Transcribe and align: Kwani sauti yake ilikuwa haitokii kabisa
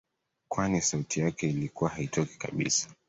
Kwani 0.47 0.81
sauti 0.81 1.19
yake 1.19 1.49
ilikuwa 1.49 1.89
haitokii 1.89 2.37
kabisa 2.37 2.89